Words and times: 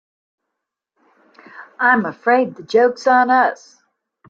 I'm 1.77 2.05
afraid 2.07 2.55
the 2.55 2.63
joke's 2.63 3.05
on 3.05 3.29
us. 3.29 3.79